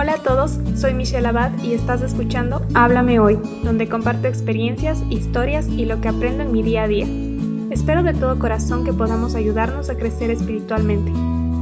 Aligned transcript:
Hola 0.00 0.12
a 0.12 0.22
todos, 0.22 0.60
soy 0.76 0.94
Michelle 0.94 1.26
Abad 1.26 1.60
y 1.60 1.72
estás 1.72 2.02
escuchando 2.02 2.64
Háblame 2.74 3.18
Hoy, 3.18 3.36
donde 3.64 3.88
comparto 3.88 4.28
experiencias, 4.28 5.02
historias 5.10 5.66
y 5.66 5.86
lo 5.86 6.00
que 6.00 6.06
aprendo 6.06 6.44
en 6.44 6.52
mi 6.52 6.62
día 6.62 6.84
a 6.84 6.86
día. 6.86 7.08
Espero 7.72 8.04
de 8.04 8.14
todo 8.14 8.38
corazón 8.38 8.84
que 8.84 8.92
podamos 8.92 9.34
ayudarnos 9.34 9.90
a 9.90 9.96
crecer 9.96 10.30
espiritualmente. 10.30 11.10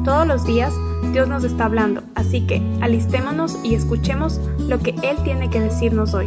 Todos 0.04 0.26
los 0.26 0.44
días 0.44 0.70
Dios 1.14 1.30
nos 1.30 1.44
está 1.44 1.64
hablando, 1.64 2.02
así 2.14 2.46
que 2.46 2.60
alistémonos 2.82 3.58
y 3.64 3.74
escuchemos 3.74 4.38
lo 4.68 4.80
que 4.80 4.90
Él 5.02 5.16
tiene 5.24 5.48
que 5.48 5.60
decirnos 5.60 6.12
hoy. 6.12 6.26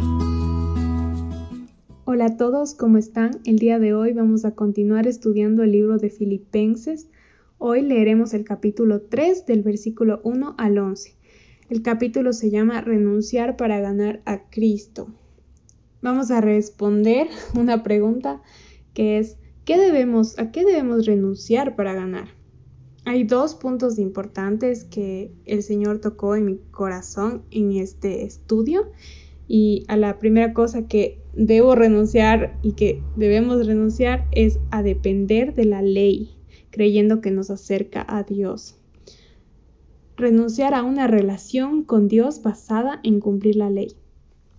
Hola 2.06 2.24
a 2.24 2.36
todos, 2.36 2.74
¿cómo 2.74 2.98
están? 2.98 3.38
El 3.44 3.60
día 3.60 3.78
de 3.78 3.94
hoy 3.94 4.14
vamos 4.14 4.44
a 4.44 4.56
continuar 4.56 5.06
estudiando 5.06 5.62
el 5.62 5.70
libro 5.70 5.98
de 5.98 6.10
Filipenses. 6.10 7.06
Hoy 7.58 7.82
leeremos 7.82 8.34
el 8.34 8.42
capítulo 8.42 9.00
3 9.00 9.46
del 9.46 9.62
versículo 9.62 10.20
1 10.24 10.56
al 10.58 10.76
11. 10.76 11.19
El 11.70 11.82
capítulo 11.82 12.32
se 12.32 12.50
llama 12.50 12.80
Renunciar 12.80 13.56
para 13.56 13.78
ganar 13.78 14.22
a 14.24 14.50
Cristo. 14.50 15.06
Vamos 16.02 16.32
a 16.32 16.40
responder 16.40 17.28
una 17.54 17.84
pregunta 17.84 18.42
que 18.92 19.18
es 19.18 19.36
¿qué 19.64 19.78
debemos, 19.78 20.36
¿a 20.40 20.50
qué 20.50 20.64
debemos 20.64 21.06
renunciar 21.06 21.76
para 21.76 21.94
ganar? 21.94 22.26
Hay 23.04 23.22
dos 23.22 23.54
puntos 23.54 24.00
importantes 24.00 24.82
que 24.82 25.30
el 25.46 25.62
Señor 25.62 26.00
tocó 26.00 26.34
en 26.34 26.44
mi 26.44 26.58
corazón 26.72 27.44
en 27.52 27.70
este 27.76 28.24
estudio 28.24 28.90
y 29.46 29.84
a 29.86 29.96
la 29.96 30.18
primera 30.18 30.52
cosa 30.52 30.88
que 30.88 31.22
debo 31.34 31.76
renunciar 31.76 32.58
y 32.62 32.72
que 32.72 33.00
debemos 33.14 33.64
renunciar 33.64 34.26
es 34.32 34.58
a 34.72 34.82
depender 34.82 35.54
de 35.54 35.66
la 35.66 35.82
ley, 35.82 36.36
creyendo 36.70 37.20
que 37.20 37.30
nos 37.30 37.48
acerca 37.48 38.04
a 38.08 38.24
Dios 38.24 38.79
renunciar 40.20 40.74
a 40.74 40.82
una 40.82 41.06
relación 41.06 41.82
con 41.82 42.06
Dios 42.06 42.42
basada 42.42 43.00
en 43.02 43.20
cumplir 43.20 43.56
la 43.56 43.70
ley. 43.70 43.96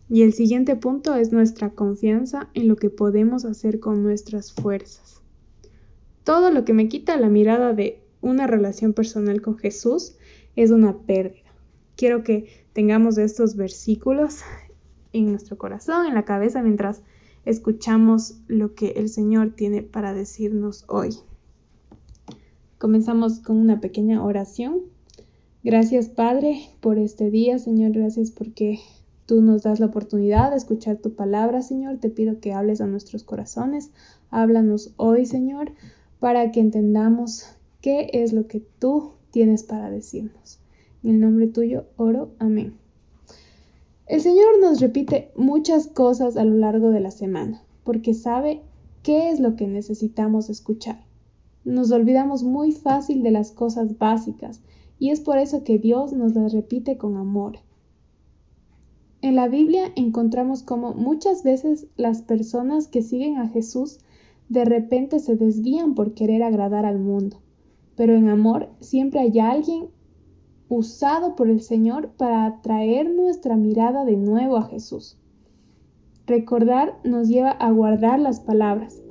Y 0.09 0.23
el 0.23 0.33
siguiente 0.33 0.75
punto 0.75 1.15
es 1.15 1.31
nuestra 1.31 1.69
confianza 1.69 2.49
en 2.53 2.67
lo 2.67 2.75
que 2.75 2.89
podemos 2.89 3.45
hacer 3.45 3.79
con 3.79 4.03
nuestras 4.03 4.51
fuerzas. 4.51 5.21
Todo 6.25 6.51
lo 6.51 6.65
que 6.65 6.73
me 6.73 6.89
quita 6.89 7.15
la 7.17 7.29
mirada 7.29 7.73
de 7.73 8.03
una 8.19 8.45
relación 8.45 8.93
personal 8.93 9.41
con 9.41 9.57
Jesús 9.57 10.17
es 10.55 10.71
una 10.71 10.97
pérdida. 10.97 11.49
Quiero 11.95 12.23
que 12.23 12.65
tengamos 12.73 13.17
estos 13.17 13.55
versículos 13.55 14.41
en 15.13 15.31
nuestro 15.31 15.57
corazón, 15.57 16.05
en 16.07 16.13
la 16.13 16.25
cabeza, 16.25 16.61
mientras 16.61 17.01
escuchamos 17.45 18.41
lo 18.47 18.75
que 18.75 18.89
el 18.97 19.09
Señor 19.09 19.51
tiene 19.55 19.81
para 19.81 20.13
decirnos 20.13 20.85
hoy. 20.87 21.15
Comenzamos 22.77 23.39
con 23.39 23.57
una 23.57 23.79
pequeña 23.79 24.23
oración 24.23 24.90
Gracias 25.63 26.09
Padre 26.09 26.59
por 26.79 26.97
este 26.97 27.29
día, 27.29 27.59
Señor, 27.59 27.91
gracias 27.91 28.31
porque 28.31 28.79
tú 29.27 29.43
nos 29.43 29.61
das 29.61 29.79
la 29.79 29.85
oportunidad 29.85 30.49
de 30.49 30.57
escuchar 30.57 30.97
tu 30.97 31.13
palabra, 31.13 31.61
Señor. 31.61 31.99
Te 31.99 32.09
pido 32.09 32.39
que 32.39 32.51
hables 32.51 32.81
a 32.81 32.87
nuestros 32.87 33.23
corazones. 33.23 33.91
Háblanos 34.31 34.91
hoy, 34.97 35.27
Señor, 35.27 35.71
para 36.19 36.51
que 36.51 36.61
entendamos 36.61 37.45
qué 37.79 38.09
es 38.11 38.33
lo 38.33 38.47
que 38.47 38.63
tú 38.79 39.11
tienes 39.29 39.61
para 39.61 39.91
decirnos. 39.91 40.59
En 41.03 41.11
el 41.11 41.19
nombre 41.19 41.45
tuyo 41.45 41.85
oro. 41.95 42.31
Amén. 42.39 42.73
El 44.07 44.21
Señor 44.21 44.59
nos 44.61 44.79
repite 44.79 45.29
muchas 45.35 45.85
cosas 45.85 46.37
a 46.37 46.43
lo 46.43 46.55
largo 46.55 46.89
de 46.89 47.01
la 47.01 47.11
semana, 47.11 47.61
porque 47.83 48.15
sabe 48.15 48.63
qué 49.03 49.29
es 49.29 49.39
lo 49.39 49.55
que 49.55 49.67
necesitamos 49.67 50.49
escuchar. 50.49 51.03
Nos 51.65 51.91
olvidamos 51.91 52.41
muy 52.41 52.71
fácil 52.71 53.21
de 53.21 53.29
las 53.29 53.51
cosas 53.51 53.99
básicas 53.99 54.59
y 55.01 55.09
es 55.09 55.19
por 55.19 55.39
eso 55.39 55.63
que 55.63 55.79
Dios 55.79 56.13
nos 56.13 56.35
las 56.35 56.53
repite 56.53 56.95
con 56.99 57.17
amor. 57.17 57.57
En 59.23 59.35
la 59.35 59.47
Biblia 59.47 59.91
encontramos 59.95 60.61
como 60.61 60.93
muchas 60.93 61.41
veces 61.43 61.87
las 61.97 62.21
personas 62.21 62.87
que 62.87 63.01
siguen 63.01 63.37
a 63.37 63.47
Jesús 63.47 63.97
de 64.47 64.63
repente 64.63 65.17
se 65.17 65.35
desvían 65.35 65.95
por 65.95 66.13
querer 66.13 66.43
agradar 66.43 66.85
al 66.85 66.99
mundo, 66.99 67.37
pero 67.95 68.13
en 68.15 68.29
amor 68.29 68.69
siempre 68.79 69.21
hay 69.21 69.39
alguien 69.39 69.87
usado 70.69 71.35
por 71.35 71.49
el 71.49 71.61
Señor 71.61 72.11
para 72.11 72.45
atraer 72.45 73.09
nuestra 73.09 73.57
mirada 73.57 74.05
de 74.05 74.17
nuevo 74.17 74.55
a 74.55 74.67
Jesús. 74.67 75.17
Recordar 76.27 76.99
nos 77.03 77.27
lleva 77.27 77.49
a 77.49 77.71
guardar 77.71 78.19
las 78.19 78.39
palabras. 78.39 79.01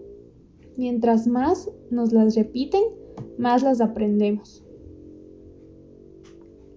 Mientras 0.76 1.26
más 1.26 1.68
nos 1.90 2.12
las 2.12 2.36
repiten, 2.36 2.84
más 3.38 3.64
las 3.64 3.80
aprendemos 3.80 4.62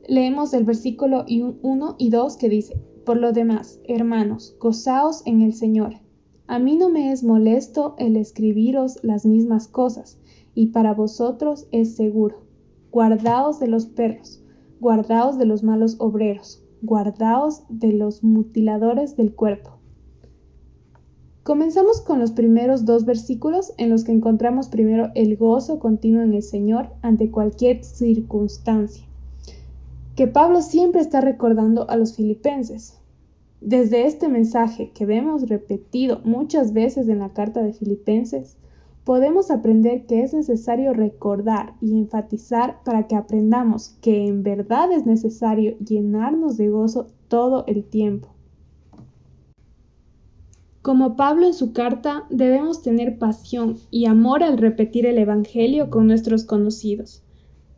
leemos 0.08 0.54
el 0.54 0.66
versículo 0.66 1.26
1 1.28 1.96
y 1.98 2.10
2 2.10 2.38
que 2.38 2.50
dice, 2.50 2.76
Por 3.06 3.18
lo 3.18 3.32
demás, 3.32 3.80
hermanos, 3.88 4.56
gozaos 4.60 5.26
en 5.26 5.42
el 5.42 5.54
Señor. 5.54 5.96
A 6.48 6.60
mí 6.60 6.76
no 6.76 6.90
me 6.90 7.12
es 7.12 7.24
molesto 7.24 7.96
el 7.98 8.18
escribiros 8.18 9.00
las 9.04 9.26
mismas 9.26 9.68
cosas, 9.68 10.20
y 10.54 10.68
para 10.68 10.94
vosotros 10.94 11.68
es 11.72 11.96
seguro. 11.96 12.44
Guardaos 12.92 13.60
de 13.60 13.68
los 13.68 13.86
perros, 13.86 14.44
guardaos 14.80 15.38
de 15.38 15.46
los 15.46 15.64
malos 15.64 15.96
obreros, 16.00 16.64
guardaos 16.82 17.64
de 17.70 17.94
los 17.94 18.24
mutiladores 18.24 19.16
del 19.16 19.34
cuerpo. 19.34 19.72
Comenzamos 21.44 22.02
con 22.02 22.20
los 22.20 22.32
primeros 22.32 22.86
dos 22.86 23.06
versículos 23.06 23.74
en 23.78 23.90
los 23.90 24.04
que 24.04 24.12
encontramos 24.12 24.68
primero 24.68 25.12
el 25.16 25.36
gozo 25.36 25.80
continuo 25.80 26.22
en 26.22 26.34
el 26.34 26.44
Señor 26.44 26.90
ante 27.02 27.32
cualquier 27.32 27.84
circunstancia 27.84 29.06
que 30.16 30.28
Pablo 30.28 30.62
siempre 30.62 31.02
está 31.02 31.22
recordando 31.22 31.90
a 31.90 31.98
los 31.98 32.16
filipenses. 32.16 33.00
Desde 33.62 34.06
este 34.06 34.28
mensaje 34.28 34.92
que 34.92 35.06
vemos 35.06 35.48
repetido 35.48 36.20
muchas 36.24 36.74
veces 36.74 37.08
en 37.08 37.20
la 37.20 37.34
carta 37.34 37.64
de 37.64 37.74
Filipenses, 37.74 38.58
podemos 39.06 39.52
aprender 39.52 40.06
que 40.06 40.22
es 40.22 40.34
necesario 40.34 40.94
recordar 40.94 41.74
y 41.82 41.98
enfatizar 41.98 42.84
para 42.84 43.08
que 43.08 43.16
aprendamos 43.16 43.98
que 44.02 44.28
en 44.28 44.44
verdad 44.44 44.92
es 44.92 45.06
necesario 45.06 45.78
llenarnos 45.80 46.58
de 46.58 46.70
gozo 46.70 47.08
todo 47.28 47.64
el 47.68 47.84
tiempo. 47.84 48.30
Como 50.82 51.16
Pablo 51.16 51.48
en 51.48 51.54
su 51.54 51.72
carta, 51.72 52.26
debemos 52.30 52.82
tener 52.82 53.18
pasión 53.18 53.78
y 53.90 54.06
amor 54.06 54.44
al 54.44 54.58
repetir 54.58 55.06
el 55.06 55.18
Evangelio 55.18 55.90
con 55.90 56.08
nuestros 56.08 56.44
conocidos. 56.44 57.24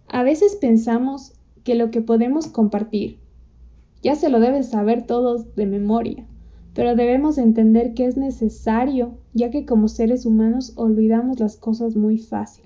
A 0.07 0.23
veces 0.23 0.55
pensamos 0.55 1.34
que 1.65 1.75
lo 1.75 1.89
que 1.91 1.99
podemos 1.99 2.47
compartir. 2.47 3.17
Ya 4.03 4.15
se 4.15 4.29
lo 4.29 4.39
deben 4.39 4.63
saber 4.63 5.07
todos 5.07 5.55
de 5.55 5.65
memoria, 5.65 6.25
pero 6.75 6.95
debemos 6.95 7.39
entender 7.39 7.95
que 7.95 8.05
es 8.05 8.17
necesario, 8.17 9.17
ya 9.33 9.49
que 9.49 9.65
como 9.65 9.87
seres 9.87 10.27
humanos 10.27 10.73
olvidamos 10.75 11.39
las 11.39 11.57
cosas 11.57 11.95
muy 11.95 12.19
fácil. 12.19 12.65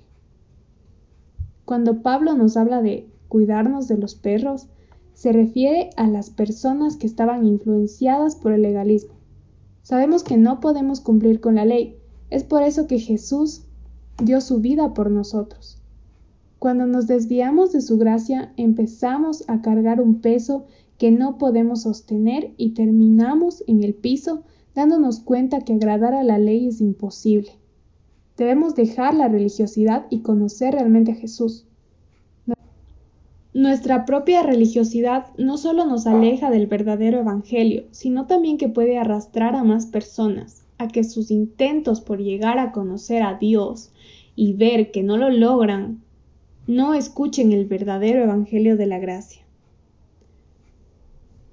Cuando 1.64 2.02
Pablo 2.02 2.34
nos 2.34 2.58
habla 2.58 2.82
de 2.82 3.08
cuidarnos 3.28 3.88
de 3.88 3.96
los 3.96 4.14
perros, 4.14 4.68
se 5.14 5.32
refiere 5.32 5.90
a 5.96 6.06
las 6.06 6.28
personas 6.28 6.96
que 6.96 7.06
estaban 7.06 7.46
influenciadas 7.46 8.36
por 8.36 8.52
el 8.52 8.60
legalismo. 8.60 9.14
Sabemos 9.82 10.24
que 10.24 10.36
no 10.36 10.60
podemos 10.60 11.00
cumplir 11.00 11.40
con 11.40 11.54
la 11.54 11.64
ley, 11.64 11.96
es 12.28 12.44
por 12.44 12.62
eso 12.62 12.86
que 12.86 12.98
Jesús 12.98 13.62
dio 14.22 14.42
su 14.42 14.60
vida 14.60 14.92
por 14.92 15.10
nosotros. 15.10 15.79
Cuando 16.60 16.86
nos 16.86 17.06
desviamos 17.06 17.72
de 17.72 17.80
su 17.80 17.96
gracia, 17.96 18.52
empezamos 18.58 19.48
a 19.48 19.62
cargar 19.62 19.98
un 19.98 20.20
peso 20.20 20.66
que 20.98 21.10
no 21.10 21.38
podemos 21.38 21.84
sostener 21.84 22.52
y 22.58 22.74
terminamos 22.74 23.64
en 23.66 23.82
el 23.82 23.94
piso 23.94 24.42
dándonos 24.74 25.20
cuenta 25.20 25.60
que 25.60 25.72
agradar 25.72 26.12
a 26.12 26.22
la 26.22 26.38
ley 26.38 26.68
es 26.68 26.82
imposible. 26.82 27.52
Debemos 28.36 28.74
dejar 28.74 29.14
la 29.14 29.26
religiosidad 29.28 30.04
y 30.10 30.20
conocer 30.20 30.74
realmente 30.74 31.12
a 31.12 31.14
Jesús. 31.14 31.64
Nuestra 33.54 34.04
propia 34.04 34.42
religiosidad 34.42 35.28
no 35.38 35.56
solo 35.56 35.86
nos 35.86 36.06
aleja 36.06 36.50
del 36.50 36.66
verdadero 36.66 37.20
Evangelio, 37.20 37.84
sino 37.90 38.26
también 38.26 38.58
que 38.58 38.68
puede 38.68 38.98
arrastrar 38.98 39.54
a 39.54 39.64
más 39.64 39.86
personas 39.86 40.66
a 40.76 40.88
que 40.88 41.04
sus 41.04 41.30
intentos 41.30 42.02
por 42.02 42.18
llegar 42.18 42.58
a 42.58 42.70
conocer 42.70 43.22
a 43.22 43.38
Dios 43.38 43.92
y 44.36 44.52
ver 44.52 44.90
que 44.90 45.02
no 45.02 45.16
lo 45.16 45.30
logran 45.30 46.02
no 46.70 46.94
escuchen 46.94 47.50
el 47.50 47.66
verdadero 47.66 48.22
Evangelio 48.22 48.76
de 48.76 48.86
la 48.86 49.00
Gracia. 49.00 49.42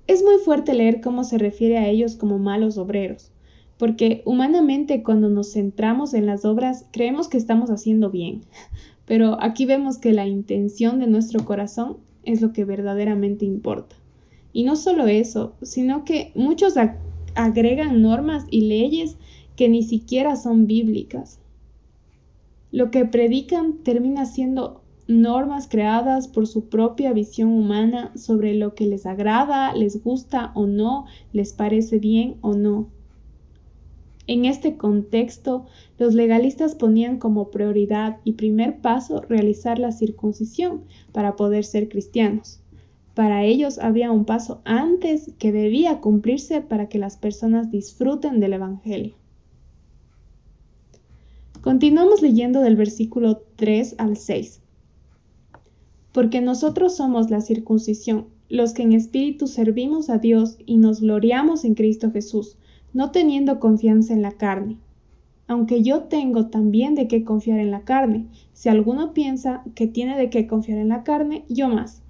Es 0.06 0.22
muy 0.22 0.38
fuerte 0.38 0.76
leer 0.76 1.02
cómo 1.02 1.24
se 1.24 1.40
refiere 1.40 1.80
a 1.80 1.88
ellos 1.88 2.16
como 2.16 2.38
malos 2.38 2.78
obreros, 2.78 3.32
porque 3.80 4.22
humanamente 4.26 5.02
cuando 5.02 5.28
nos 5.28 5.54
centramos 5.54 6.14
en 6.14 6.28
las 6.28 6.46
obras 6.46 6.86
creemos 6.92 7.30
que 7.30 7.38
estamos 7.38 7.72
haciendo 7.72 8.12
bien, 8.12 8.42
pero 9.06 9.42
aquí 9.42 9.66
vemos 9.66 9.98
que 9.98 10.14
la 10.14 10.28
intención 10.28 11.00
de 11.00 11.08
nuestro 11.08 11.44
corazón 11.46 11.98
es 12.22 12.40
lo 12.44 12.54
que 12.54 12.64
verdaderamente 12.64 13.44
importa. 13.44 13.96
Y 14.54 14.66
no 14.66 14.76
solo 14.76 15.08
eso, 15.08 15.56
sino 15.64 16.06
que 16.06 16.32
muchos 16.36 16.76
agregan 17.34 18.04
normas 18.04 18.46
y 18.52 18.68
leyes 18.68 19.18
que 19.56 19.68
ni 19.68 19.82
siquiera 19.82 20.36
son 20.36 20.68
bíblicas. 20.68 21.40
Lo 22.72 22.92
que 22.92 23.04
predican 23.06 23.80
termina 23.80 24.28
siendo 24.28 24.84
normas 25.08 25.68
creadas 25.68 26.28
por 26.28 26.48
su 26.48 26.70
propia 26.70 27.14
visión 27.14 27.50
humana 27.50 28.12
sobre 28.16 28.54
lo 28.54 28.76
que 28.76 28.86
les 28.86 29.06
agrada, 29.06 29.74
les 29.74 30.04
gusta 30.04 30.52
o 30.56 30.66
no, 30.66 31.06
les 31.34 31.54
parece 31.54 32.00
bien 32.00 32.36
o 32.42 32.54
no. 32.54 32.90
En 34.28 34.44
este 34.44 34.76
contexto, 34.76 35.66
los 35.98 36.14
legalistas 36.14 36.76
ponían 36.76 37.18
como 37.18 37.50
prioridad 37.50 38.18
y 38.26 38.34
primer 38.34 38.82
paso 38.82 39.22
realizar 39.22 39.80
la 39.80 39.94
circuncisión 39.94 40.84
para 41.14 41.38
poder 41.38 41.64
ser 41.64 41.88
cristianos. 41.88 42.60
Para 43.14 43.46
ellos 43.46 43.80
había 43.80 44.12
un 44.12 44.26
paso 44.26 44.62
antes 44.66 45.32
que 45.40 45.54
debía 45.54 46.02
cumplirse 46.02 46.62
para 46.62 46.90
que 46.90 47.00
las 47.00 47.16
personas 47.16 47.72
disfruten 47.72 48.42
del 48.42 48.54
Evangelio. 48.54 49.16
Continuamos 51.62 52.22
leyendo 52.22 52.62
del 52.62 52.76
versículo 52.76 53.42
3 53.56 53.96
al 53.98 54.18
6. 54.18 54.62
Porque 56.18 56.42
nosotros 56.42 56.96
somos 56.96 57.30
la 57.30 57.42
circuncisión, 57.42 58.26
los 58.50 58.74
que 58.74 58.82
en 58.82 58.94
espíritu 58.94 59.46
servimos 59.46 60.10
a 60.10 60.18
Dios 60.18 60.58
y 60.66 60.78
nos 60.78 61.02
gloriamos 61.02 61.64
en 61.64 61.76
Cristo 61.76 62.10
Jesús 62.10 62.58
no 62.92 63.12
teniendo 63.12 63.60
confianza 63.60 64.16
en 64.16 64.24
la 64.24 64.32
carne. 64.32 64.80
Aunque 65.46 65.84
yo 65.84 66.06
tengo 66.06 66.48
también 66.48 66.96
de 66.96 67.08
qué 67.08 67.24
confiar 67.24 67.60
en 67.60 67.70
la 67.70 67.82
carne, 67.82 68.26
si 68.52 68.68
alguno 68.68 69.14
piensa 69.14 69.62
que 69.76 69.86
tiene 69.86 70.18
de 70.18 70.32
qué 70.32 70.48
confiar 70.48 70.80
en 70.80 70.90
la 70.90 71.04
carne, 71.04 71.46
yo 71.50 71.70
más. 71.70 72.02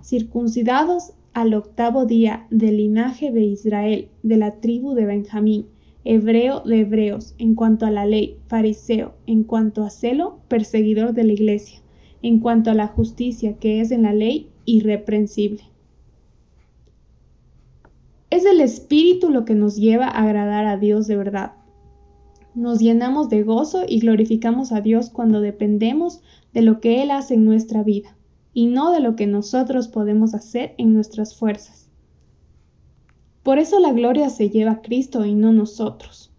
Circuncidados 0.00 1.14
al 1.32 1.52
octavo 1.52 2.06
día 2.06 2.46
del 2.50 2.76
linaje 2.76 3.32
de 3.32 3.42
Israel, 3.46 4.10
de 4.22 4.36
la 4.36 4.60
tribu 4.60 4.94
de 4.94 5.06
Benjamín, 5.06 5.66
hebreo 6.04 6.60
de 6.60 6.82
hebreos, 6.82 7.34
en 7.38 7.56
cuanto 7.56 7.84
a 7.84 7.90
la 7.90 8.06
ley, 8.06 8.38
fariseo, 8.46 9.16
en 9.26 9.42
cuanto 9.42 9.82
a 9.82 9.90
celo, 9.90 10.38
perseguidor 10.46 11.14
de 11.14 11.24
la 11.24 11.32
iglesia, 11.32 11.80
en 12.22 12.40
cuanto 12.40 12.70
a 12.70 12.74
la 12.74 12.88
justicia 12.88 13.56
que 13.58 13.80
es 13.80 13.90
en 13.90 14.02
la 14.02 14.12
ley, 14.12 14.50
irreprensible. 14.64 15.62
Es 18.30 18.44
el 18.44 18.60
Espíritu 18.60 19.30
lo 19.30 19.44
que 19.44 19.54
nos 19.54 19.76
lleva 19.76 20.06
a 20.06 20.22
agradar 20.24 20.66
a 20.66 20.76
Dios 20.76 21.06
de 21.06 21.16
verdad. 21.16 21.52
Nos 22.54 22.80
llenamos 22.80 23.28
de 23.28 23.42
gozo 23.42 23.84
y 23.86 24.00
glorificamos 24.00 24.72
a 24.72 24.80
Dios 24.80 25.10
cuando 25.10 25.40
dependemos 25.40 26.22
de 26.52 26.62
lo 26.62 26.80
que 26.80 27.02
Él 27.02 27.10
hace 27.10 27.34
en 27.34 27.44
nuestra 27.44 27.82
vida 27.82 28.16
y 28.52 28.66
no 28.66 28.90
de 28.90 29.00
lo 29.00 29.14
que 29.14 29.26
nosotros 29.26 29.88
podemos 29.88 30.34
hacer 30.34 30.74
en 30.78 30.94
nuestras 30.94 31.36
fuerzas. 31.36 31.90
Por 33.42 33.58
eso 33.58 33.78
la 33.78 33.92
gloria 33.92 34.30
se 34.30 34.50
lleva 34.50 34.72
a 34.72 34.82
Cristo 34.82 35.24
y 35.24 35.34
no 35.34 35.52
nosotros. 35.52 36.32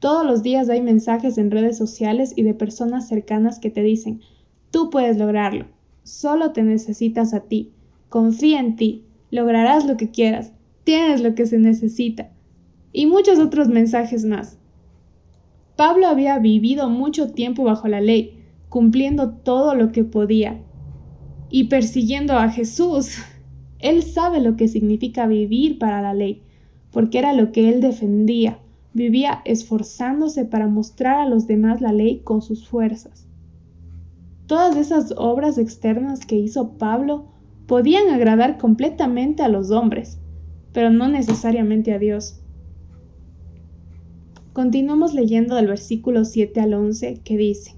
Todos 0.00 0.24
los 0.24 0.42
días 0.42 0.68
hay 0.68 0.80
mensajes 0.80 1.38
en 1.38 1.50
redes 1.50 1.76
sociales 1.76 2.32
y 2.34 2.42
de 2.42 2.54
personas 2.54 3.06
cercanas 3.06 3.58
que 3.58 3.70
te 3.70 3.82
dicen, 3.82 4.22
tú 4.70 4.90
puedes 4.90 5.16
lograrlo, 5.16 5.66
solo 6.02 6.52
te 6.52 6.62
necesitas 6.62 7.34
a 7.34 7.40
ti, 7.40 7.72
confía 8.08 8.60
en 8.60 8.76
ti, 8.76 9.04
lograrás 9.30 9.86
lo 9.86 9.96
que 9.96 10.10
quieras, 10.10 10.52
tienes 10.84 11.20
lo 11.20 11.34
que 11.34 11.46
se 11.46 11.58
necesita, 11.58 12.30
y 12.92 13.06
muchos 13.06 13.38
otros 13.38 13.68
mensajes 13.68 14.24
más. 14.24 14.58
Pablo 15.76 16.08
había 16.08 16.38
vivido 16.38 16.88
mucho 16.88 17.30
tiempo 17.30 17.62
bajo 17.62 17.86
la 17.88 18.00
ley, 18.00 18.42
cumpliendo 18.68 19.30
todo 19.30 19.74
lo 19.74 19.92
que 19.92 20.04
podía, 20.04 20.60
y 21.50 21.64
persiguiendo 21.64 22.34
a 22.34 22.50
Jesús. 22.50 23.18
Él 23.78 24.02
sabe 24.02 24.40
lo 24.40 24.56
que 24.56 24.66
significa 24.66 25.26
vivir 25.26 25.78
para 25.78 26.02
la 26.02 26.14
ley, 26.14 26.42
porque 26.90 27.18
era 27.18 27.32
lo 27.32 27.52
que 27.52 27.68
él 27.68 27.80
defendía. 27.80 28.58
Vivía 28.92 29.40
esforzándose 29.44 30.44
para 30.44 30.66
mostrar 30.66 31.20
a 31.20 31.28
los 31.28 31.46
demás 31.46 31.80
la 31.80 31.92
ley 31.92 32.22
con 32.24 32.42
sus 32.42 32.66
fuerzas. 32.66 33.27
Todas 34.48 34.76
esas 34.76 35.12
obras 35.18 35.58
externas 35.58 36.24
que 36.24 36.36
hizo 36.36 36.78
Pablo 36.78 37.26
podían 37.66 38.08
agradar 38.08 38.56
completamente 38.56 39.42
a 39.42 39.48
los 39.48 39.70
hombres, 39.70 40.18
pero 40.72 40.88
no 40.88 41.06
necesariamente 41.06 41.92
a 41.92 41.98
Dios. 41.98 42.40
Continuamos 44.54 45.12
leyendo 45.12 45.54
del 45.54 45.66
versículo 45.66 46.24
7 46.24 46.62
al 46.62 46.72
11 46.72 47.20
que 47.22 47.36
dice, 47.36 47.74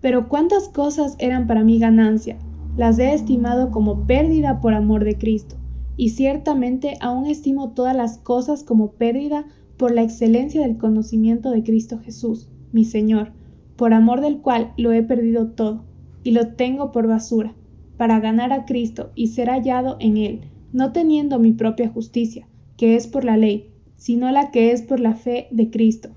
Pero 0.00 0.30
cuántas 0.30 0.70
cosas 0.70 1.16
eran 1.18 1.46
para 1.46 1.64
mi 1.64 1.78
ganancia, 1.78 2.38
las 2.78 2.98
he 2.98 3.12
estimado 3.12 3.70
como 3.70 4.06
pérdida 4.06 4.62
por 4.62 4.72
amor 4.72 5.04
de 5.04 5.18
Cristo, 5.18 5.56
y 5.98 6.10
ciertamente 6.10 6.96
aún 7.02 7.26
estimo 7.26 7.72
todas 7.72 7.94
las 7.94 8.16
cosas 8.16 8.64
como 8.64 8.92
pérdida 8.92 9.44
por 9.76 9.92
la 9.92 10.02
excelencia 10.02 10.62
del 10.62 10.78
conocimiento 10.78 11.50
de 11.50 11.62
Cristo 11.62 11.98
Jesús, 11.98 12.48
mi 12.72 12.86
Señor, 12.86 13.32
por 13.78 13.94
amor 13.94 14.20
del 14.20 14.42
cual 14.42 14.74
lo 14.76 14.92
he 14.92 15.02
perdido 15.02 15.52
todo, 15.52 15.86
y 16.22 16.32
lo 16.32 16.48
tengo 16.48 16.92
por 16.92 17.06
basura, 17.06 17.54
para 17.96 18.20
ganar 18.20 18.52
a 18.52 18.66
Cristo 18.66 19.12
y 19.14 19.28
ser 19.28 19.48
hallado 19.48 19.96
en 19.98 20.18
Él 20.18 20.40
no 20.72 20.92
teniendo 20.92 21.38
mi 21.38 21.52
propia 21.52 21.88
justicia, 21.88 22.46
que 22.76 22.96
es 22.96 23.06
por 23.06 23.24
la 23.24 23.36
ley, 23.36 23.70
sino 23.96 24.30
la 24.30 24.50
que 24.50 24.72
es 24.72 24.82
por 24.82 25.00
la 25.00 25.14
fe 25.14 25.48
de 25.50 25.70
Cristo. 25.70 26.10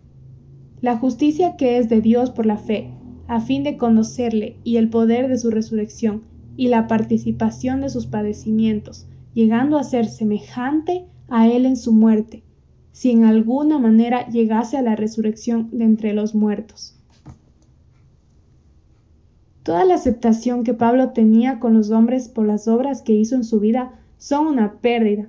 La 0.82 0.98
justicia 0.98 1.56
que 1.56 1.78
es 1.78 1.90
de 1.90 2.02
Dios 2.02 2.32
por 2.32 2.46
la 2.46 2.58
fe, 2.58 2.92
a 3.28 3.40
fin 3.40 3.64
de 3.64 3.78
conocerle 3.78 4.58
y 4.64 4.78
el 4.78 4.90
poder 4.90 5.28
de 5.28 5.38
su 5.38 5.52
resurrección, 5.52 6.24
y 6.58 6.68
la 6.68 6.88
participación 6.88 7.82
de 7.82 7.90
sus 7.90 8.08
padecimientos, 8.08 9.08
llegando 9.34 9.78
a 9.78 9.84
ser 9.84 10.08
semejante 10.08 11.06
a 11.30 11.48
él 11.48 11.66
en 11.66 11.78
su 11.78 11.94
muerte, 11.94 12.44
si 12.92 13.12
en 13.12 13.24
alguna 13.24 13.80
manera 13.80 14.28
llegase 14.28 14.76
a 14.76 14.82
la 14.82 14.98
resurrección 14.98 15.70
de 15.72 15.86
entre 15.86 16.14
los 16.14 16.36
muertos. 16.36 17.01
Toda 19.64 19.86
la 19.86 19.94
aceptación 19.96 20.64
que 20.64 20.74
Pablo 20.74 21.10
tenía 21.10 21.60
con 21.60 21.76
los 21.76 21.92
hombres 21.92 22.30
por 22.30 22.48
las 22.48 22.68
obras 22.68 23.02
que 23.04 23.14
hizo 23.14 23.36
en 23.36 23.44
su 23.44 23.60
vida 23.60 23.94
son 24.18 24.48
una 24.48 24.74
pérdida, 24.82 25.28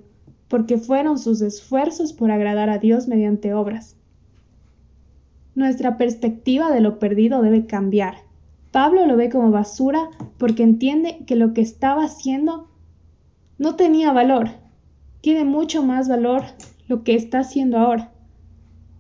porque 0.48 0.78
fueron 0.78 1.18
sus 1.18 1.42
esfuerzos 1.42 2.12
por 2.12 2.30
agradar 2.30 2.70
a 2.70 2.78
Dios 2.78 3.08
mediante 3.08 3.52
obras. 3.52 3.96
Nuestra 5.54 5.98
perspectiva 5.98 6.70
de 6.70 6.80
lo 6.80 6.98
perdido 6.98 7.42
debe 7.42 7.66
cambiar. 7.66 8.14
Pablo 8.70 9.06
lo 9.06 9.16
ve 9.16 9.28
como 9.28 9.50
basura 9.50 10.08
porque 10.38 10.62
entiende 10.62 11.24
que 11.26 11.36
lo 11.36 11.52
que 11.52 11.60
estaba 11.60 12.04
haciendo 12.04 12.68
no 13.58 13.76
tenía 13.76 14.12
valor. 14.12 14.48
Tiene 15.20 15.44
mucho 15.44 15.82
más 15.82 16.08
valor 16.08 16.42
lo 16.88 17.04
que 17.04 17.14
está 17.14 17.40
haciendo 17.40 17.78
ahora. 17.78 18.12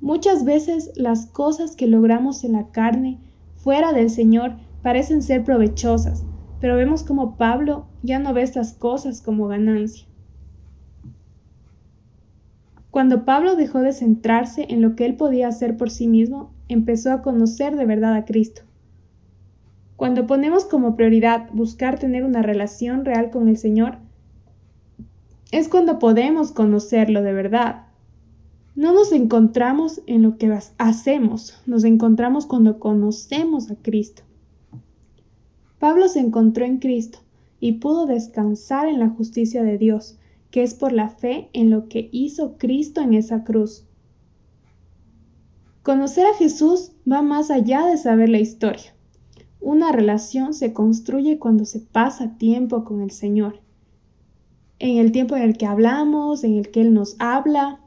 Muchas 0.02 0.44
veces 0.44 0.92
las 0.94 1.24
cosas 1.26 1.74
que 1.74 1.86
logramos 1.86 2.44
en 2.44 2.52
la 2.52 2.68
carne, 2.70 3.18
fuera 3.56 3.92
del 3.92 4.10
Señor, 4.10 4.56
parecen 4.82 5.22
ser 5.22 5.44
provechosas, 5.44 6.24
pero 6.60 6.76
vemos 6.76 7.02
como 7.02 7.36
Pablo 7.36 7.86
ya 8.02 8.18
no 8.18 8.34
ve 8.34 8.42
estas 8.42 8.72
cosas 8.72 9.20
como 9.20 9.48
ganancia. 9.48 10.06
Cuando 12.90 13.24
Pablo 13.24 13.56
dejó 13.56 13.80
de 13.80 13.92
centrarse 13.92 14.66
en 14.68 14.82
lo 14.82 14.96
que 14.96 15.06
él 15.06 15.16
podía 15.16 15.48
hacer 15.48 15.78
por 15.78 15.90
sí 15.90 16.06
mismo, 16.06 16.52
empezó 16.68 17.10
a 17.10 17.22
conocer 17.22 17.74
de 17.76 17.86
verdad 17.86 18.14
a 18.14 18.26
Cristo. 18.26 18.62
Cuando 19.96 20.26
ponemos 20.26 20.64
como 20.66 20.94
prioridad 20.94 21.48
buscar 21.52 21.98
tener 21.98 22.24
una 22.24 22.42
relación 22.42 23.04
real 23.04 23.30
con 23.30 23.48
el 23.48 23.56
Señor, 23.56 23.96
es 25.52 25.68
cuando 25.68 25.98
podemos 25.98 26.52
conocerlo 26.52 27.22
de 27.22 27.32
verdad. 27.32 27.86
No 28.74 28.92
nos 28.92 29.12
encontramos 29.12 30.02
en 30.06 30.22
lo 30.22 30.36
que 30.36 30.54
hacemos, 30.78 31.62
nos 31.66 31.84
encontramos 31.84 32.46
cuando 32.46 32.78
conocemos 32.78 33.70
a 33.70 33.76
Cristo. 33.76 34.22
Pablo 35.82 36.08
se 36.08 36.20
encontró 36.20 36.64
en 36.64 36.78
Cristo 36.78 37.18
y 37.58 37.72
pudo 37.80 38.06
descansar 38.06 38.86
en 38.86 39.00
la 39.00 39.08
justicia 39.08 39.64
de 39.64 39.78
Dios, 39.78 40.16
que 40.52 40.62
es 40.62 40.74
por 40.74 40.92
la 40.92 41.08
fe 41.08 41.50
en 41.54 41.70
lo 41.70 41.88
que 41.88 42.08
hizo 42.12 42.56
Cristo 42.56 43.00
en 43.00 43.14
esa 43.14 43.42
cruz. 43.42 43.84
Conocer 45.82 46.24
a 46.26 46.34
Jesús 46.34 46.92
va 47.10 47.20
más 47.22 47.50
allá 47.50 47.84
de 47.84 47.96
saber 47.96 48.28
la 48.28 48.38
historia. 48.38 48.94
Una 49.60 49.90
relación 49.90 50.54
se 50.54 50.72
construye 50.72 51.40
cuando 51.40 51.64
se 51.64 51.80
pasa 51.80 52.38
tiempo 52.38 52.84
con 52.84 53.02
el 53.02 53.10
Señor. 53.10 53.58
En 54.78 54.98
el 54.98 55.10
tiempo 55.10 55.34
en 55.34 55.42
el 55.42 55.56
que 55.56 55.66
hablamos, 55.66 56.44
en 56.44 56.58
el 56.58 56.70
que 56.70 56.82
Él 56.82 56.94
nos 56.94 57.16
habla, 57.18 57.80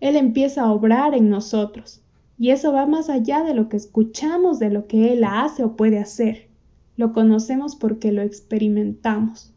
Él 0.00 0.16
empieza 0.16 0.62
a 0.62 0.72
obrar 0.72 1.14
en 1.14 1.30
nosotros. 1.30 2.02
Y 2.38 2.50
eso 2.50 2.72
va 2.72 2.86
más 2.86 3.08
allá 3.08 3.44
de 3.44 3.54
lo 3.54 3.68
que 3.68 3.76
escuchamos, 3.76 4.58
de 4.58 4.70
lo 4.70 4.88
que 4.88 5.12
Él 5.12 5.22
hace 5.22 5.62
o 5.62 5.76
puede 5.76 6.00
hacer. 6.00 6.49
Lo 7.00 7.14
conocemos 7.14 7.76
porque 7.76 8.12
lo 8.12 8.20
experimentamos. 8.20 9.54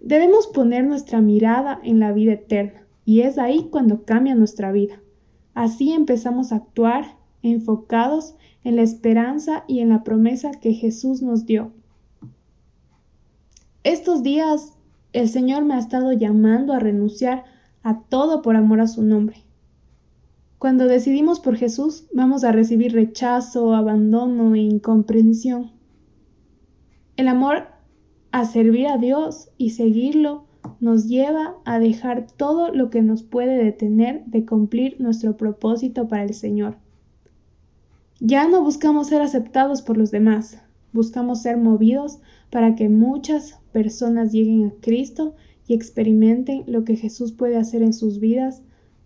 Debemos 0.00 0.46
poner 0.46 0.86
nuestra 0.86 1.20
mirada 1.20 1.80
en 1.82 1.98
la 1.98 2.12
vida 2.12 2.34
eterna 2.34 2.86
y 3.04 3.22
es 3.22 3.38
ahí 3.38 3.70
cuando 3.72 4.04
cambia 4.04 4.36
nuestra 4.36 4.70
vida. 4.70 5.00
Así 5.52 5.90
empezamos 5.90 6.52
a 6.52 6.58
actuar 6.58 7.16
enfocados 7.42 8.36
en 8.62 8.76
la 8.76 8.82
esperanza 8.82 9.64
y 9.66 9.80
en 9.80 9.88
la 9.88 10.04
promesa 10.04 10.52
que 10.52 10.74
Jesús 10.74 11.22
nos 11.22 11.44
dio. 11.44 11.72
Estos 13.82 14.22
días 14.22 14.78
el 15.12 15.28
Señor 15.28 15.64
me 15.64 15.74
ha 15.74 15.80
estado 15.80 16.12
llamando 16.12 16.72
a 16.72 16.78
renunciar 16.78 17.42
a 17.82 18.02
todo 18.02 18.42
por 18.42 18.54
amor 18.54 18.80
a 18.80 18.86
su 18.86 19.02
nombre. 19.02 19.42
Cuando 20.58 20.86
decidimos 20.86 21.38
por 21.38 21.56
Jesús, 21.56 22.06
vamos 22.12 22.42
a 22.42 22.50
recibir 22.50 22.92
rechazo, 22.92 23.74
abandono 23.74 24.56
e 24.56 24.58
incomprensión. 24.58 25.70
El 27.16 27.28
amor 27.28 27.68
a 28.32 28.44
servir 28.44 28.88
a 28.88 28.98
Dios 28.98 29.50
y 29.56 29.70
seguirlo 29.70 30.44
nos 30.80 31.06
lleva 31.06 31.54
a 31.64 31.78
dejar 31.78 32.26
todo 32.26 32.74
lo 32.74 32.90
que 32.90 33.02
nos 33.02 33.22
puede 33.22 33.62
detener 33.62 34.24
de 34.26 34.44
cumplir 34.44 35.00
nuestro 35.00 35.36
propósito 35.36 36.08
para 36.08 36.24
el 36.24 36.34
Señor. 36.34 36.76
Ya 38.18 38.48
no 38.48 38.62
buscamos 38.62 39.06
ser 39.06 39.22
aceptados 39.22 39.82
por 39.82 39.96
los 39.96 40.10
demás, 40.10 40.60
buscamos 40.92 41.42
ser 41.42 41.56
movidos 41.56 42.18
para 42.50 42.74
que 42.74 42.88
muchas 42.88 43.60
personas 43.72 44.32
lleguen 44.32 44.66
a 44.66 44.72
Cristo 44.80 45.36
y 45.68 45.74
experimenten 45.74 46.64
lo 46.66 46.84
que 46.84 46.96
Jesús 46.96 47.30
puede 47.32 47.56
hacer 47.56 47.82
en 47.82 47.92
sus 47.92 48.18
vidas, 48.18 48.62